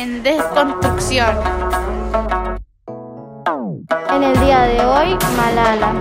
[0.00, 1.36] en desconstrucción.
[4.08, 5.92] En el día de hoy, Malala.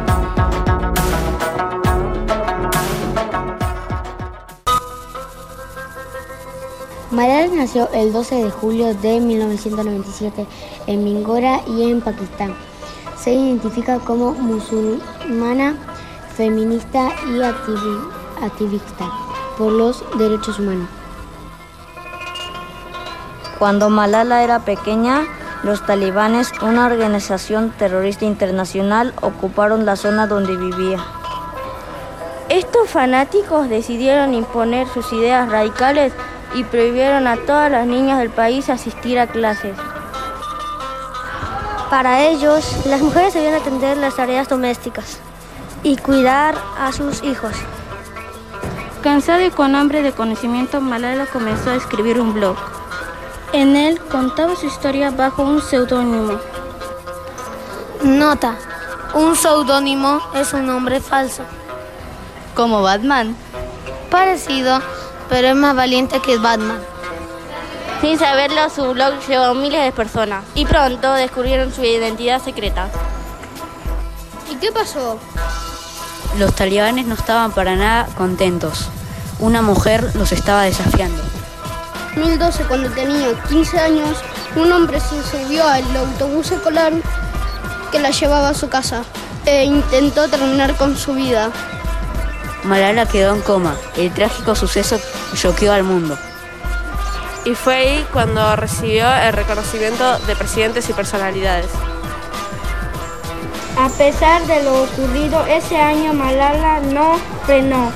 [7.12, 10.45] Malala nació el 12 de julio de 1997
[10.88, 12.55] en Mingora y en Pakistán.
[13.18, 15.75] Se identifica como musulmana,
[16.38, 19.11] feminista y activista
[19.57, 20.99] por los derechos humanos.
[23.59, 25.25] Cuando Malala era pequeña,
[25.63, 30.97] los talibanes, una organización terrorista internacional, ocuparon la zona donde vivía.
[32.47, 36.13] Estos fanáticos decidieron imponer sus ideas radicales
[36.55, 39.75] y prohibieron a todas las niñas del país asistir a clases.
[41.89, 45.19] Para ellos, las mujeres debían atender las tareas domésticas
[45.83, 47.53] y cuidar a sus hijos.
[49.03, 52.55] Cansado y con hambre de conocimiento, Malala comenzó a escribir un blog.
[53.52, 56.39] En él contaba su historia bajo un seudónimo.
[58.03, 58.56] Nota,
[59.16, 61.44] un seudónimo es un nombre falso.
[62.53, 63.36] Como Batman.
[64.11, 64.80] Parecido,
[65.30, 66.80] pero es más valiente que Batman.
[68.02, 72.88] Sin saberlo, su blog llegó a miles de personas y pronto descubrieron su identidad secreta.
[74.52, 75.19] ¿Y qué pasó?
[76.38, 78.89] Los talibanes no estaban para nada contentos.
[79.39, 81.38] Una mujer los estaba desafiando.
[82.15, 84.17] 2012, cuando tenía 15 años,
[84.55, 86.93] un hombre se subió al autobús escolar
[87.91, 89.03] que la llevaba a su casa
[89.45, 91.51] e intentó terminar con su vida.
[92.63, 93.75] Malala quedó en coma.
[93.95, 94.99] El trágico suceso
[95.35, 96.17] choqueó al mundo.
[97.45, 101.69] Y fue ahí cuando recibió el reconocimiento de presidentes y personalidades.
[103.77, 107.91] A pesar de lo ocurrido ese año, Malala no frenó.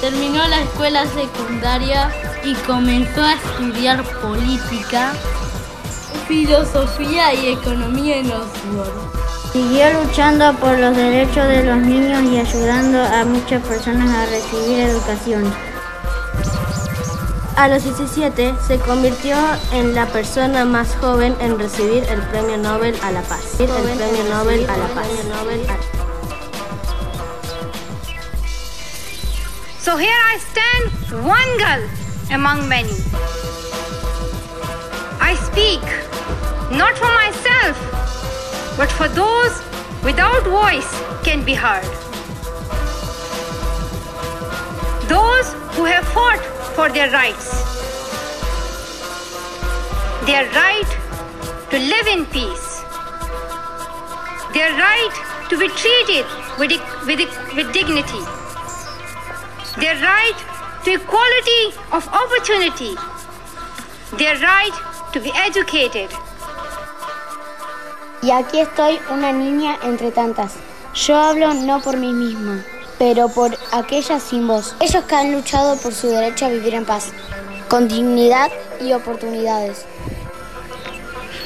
[0.00, 2.10] Terminó la escuela secundaria
[2.44, 5.12] y comenzó a estudiar política,
[6.26, 9.52] filosofía y economía en Oxford.
[9.52, 14.80] Siguió luchando por los derechos de los niños y ayudando a muchas personas a recibir
[14.80, 15.52] educación.
[17.56, 19.36] A los 17 se convirtió
[19.72, 23.58] en la persona más joven en recibir el Premio Nobel a la Paz.
[23.58, 25.06] El Premio Nobel a la Paz.
[29.82, 32.96] So here I stand, one girl among many.
[35.20, 35.82] I speak
[36.70, 37.76] not for myself,
[38.76, 39.62] but for those
[40.04, 40.90] without voice
[41.24, 41.90] can be heard.
[45.08, 46.40] Those who have fought
[46.76, 47.48] for their rights.
[50.26, 50.90] Their right
[51.70, 52.80] to live in peace.
[54.54, 56.26] Their right to be treated
[56.58, 56.72] with,
[57.06, 57.20] with,
[57.56, 58.22] with dignity.
[59.80, 62.94] Their right to equality of opportunity.
[64.16, 64.72] Their right
[65.12, 66.10] to be educated.
[68.22, 70.54] Y aquí estoy, una niña entre tantas.
[70.94, 72.64] Yo hablo no por mí misma,
[72.98, 74.74] pero por aquellas sin voz.
[74.80, 77.12] Ellos que han luchado por su derecho a vivir en paz,
[77.68, 79.86] con dignidad y oportunidades.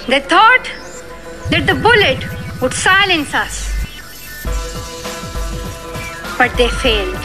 [0.09, 0.69] They thought
[1.51, 2.19] that the bullet
[2.61, 3.71] would silence us,
[6.39, 7.24] but they failed.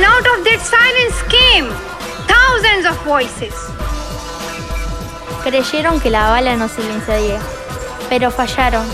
[0.00, 1.68] And out of that silence came
[2.26, 3.52] thousands of voices.
[5.42, 7.38] Creyeron que la bala no silenciaría,
[8.08, 8.86] pero fallaron.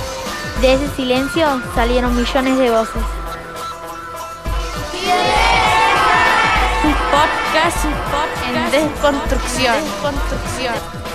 [0.61, 3.05] De ese silencio salieron millones de voces.
[6.83, 9.75] Un podcast, un podcast en desconstrucción.
[9.85, 11.06] desconstrucción.